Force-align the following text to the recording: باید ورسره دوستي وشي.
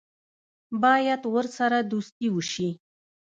باید 0.83 1.21
ورسره 1.35 1.77
دوستي 1.91 2.27
وشي. 2.35 2.69